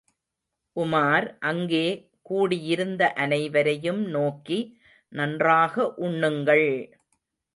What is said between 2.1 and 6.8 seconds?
கூடியிருந்த அனைவரையும் நோக்கி, நன்றாக உண்ணுங்கள்!